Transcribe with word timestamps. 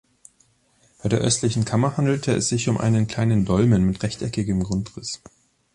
Bei 1.03 1.09
der 1.09 1.19
östlichen 1.19 1.63
Kammer 1.63 1.95
handelte 1.95 2.31
es 2.33 2.49
sich 2.49 2.67
um 2.69 2.79
einen 2.79 3.05
kleinen 3.05 3.45
Dolmen 3.45 3.83
mit 3.85 4.01
rechteckigem 4.01 4.63
Grundriss. 4.63 5.21